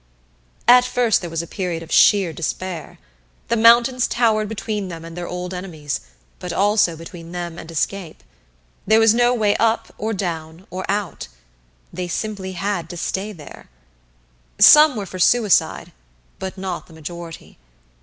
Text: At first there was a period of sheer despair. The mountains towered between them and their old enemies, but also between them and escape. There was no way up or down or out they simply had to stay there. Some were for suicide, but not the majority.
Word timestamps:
At 0.67 0.83
first 0.83 1.21
there 1.21 1.29
was 1.29 1.43
a 1.43 1.47
period 1.61 1.83
of 1.83 1.91
sheer 1.91 2.33
despair. 2.33 2.97
The 3.49 3.55
mountains 3.55 4.07
towered 4.07 4.49
between 4.49 4.87
them 4.87 5.05
and 5.05 5.15
their 5.15 5.27
old 5.27 5.53
enemies, 5.53 6.01
but 6.39 6.51
also 6.51 6.95
between 6.97 7.31
them 7.33 7.59
and 7.59 7.69
escape. 7.69 8.23
There 8.87 8.99
was 8.99 9.13
no 9.13 9.31
way 9.35 9.55
up 9.57 9.93
or 9.99 10.11
down 10.13 10.65
or 10.71 10.89
out 10.89 11.27
they 11.93 12.07
simply 12.07 12.53
had 12.53 12.89
to 12.89 12.97
stay 12.97 13.31
there. 13.31 13.69
Some 14.57 14.95
were 14.95 15.05
for 15.05 15.19
suicide, 15.19 15.91
but 16.39 16.57
not 16.57 16.87
the 16.87 16.93
majority. 16.93 17.59